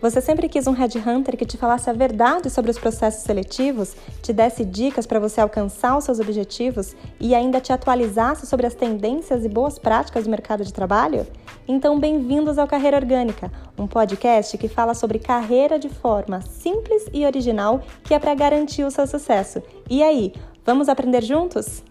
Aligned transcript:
Você 0.00 0.20
sempre 0.20 0.46
quis 0.46 0.66
um 0.66 0.72
headhunter 0.72 1.38
que 1.38 1.46
te 1.46 1.56
falasse 1.56 1.88
a 1.88 1.92
verdade 1.92 2.50
sobre 2.50 2.70
os 2.70 2.78
processos 2.78 3.22
seletivos, 3.22 3.96
te 4.22 4.30
desse 4.30 4.62
dicas 4.62 5.06
para 5.06 5.18
você 5.18 5.40
alcançar 5.40 5.96
os 5.96 6.04
seus 6.04 6.20
objetivos 6.20 6.94
e 7.18 7.34
ainda 7.34 7.62
te 7.62 7.72
atualizasse 7.72 8.46
sobre 8.46 8.66
as 8.66 8.74
tendências 8.74 9.42
e 9.42 9.48
boas 9.48 9.78
práticas 9.78 10.24
do 10.24 10.30
mercado 10.30 10.64
de 10.64 10.72
trabalho? 10.72 11.26
Então, 11.66 11.98
bem-vindos 11.98 12.58
ao 12.58 12.66
Carreira 12.66 12.98
Orgânica, 12.98 13.50
um 13.78 13.86
podcast 13.86 14.58
que 14.58 14.68
fala 14.68 14.92
sobre 14.92 15.18
carreira 15.18 15.78
de 15.78 15.88
forma 15.88 16.42
simples 16.42 17.06
e 17.10 17.24
original 17.24 17.80
que 18.04 18.12
é 18.12 18.18
para 18.18 18.34
garantir 18.34 18.84
o 18.84 18.90
seu 18.90 19.06
sucesso. 19.06 19.62
E 19.88 20.02
aí, 20.02 20.34
vamos 20.62 20.90
aprender 20.90 21.24
juntos? 21.24 21.82